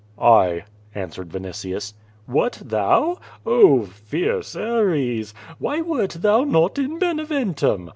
"1," 0.15 0.63
answered 0.95 1.29
Vinitius. 1.31 1.93
"What, 2.25 2.59
thou; 2.65 3.19
oh, 3.45 3.83
fierce 3.85 4.55
Ares. 4.55 5.31
Why 5.59 5.81
wert 5.81 6.13
thou 6.21 6.43
not 6.43 6.79
in 6.79 6.97
Bene 6.97 7.23
ventum? 7.23 7.89